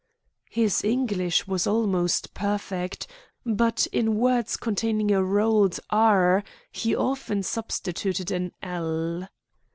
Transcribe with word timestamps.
His 0.49 0.83
English 0.83 1.45
was 1.45 1.67
almost 1.67 2.33
perfect, 2.33 3.05
but 3.45 3.85
in 3.91 4.15
words 4.15 4.57
containing 4.57 5.11
a 5.11 5.23
rolled 5.23 5.79
"r" 5.91 6.43
he 6.71 6.95
often 6.95 7.43
substituted 7.43 8.31
an 8.31 8.51
"l." 8.63 9.27